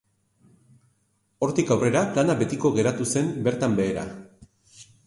Hortik 1.47 1.75
aurrera 1.75 2.03
plana 2.17 2.39
betiko 2.43 2.73
geratu 2.79 3.09
zen 3.17 3.33
bertan 3.51 3.79
behera. 3.83 4.09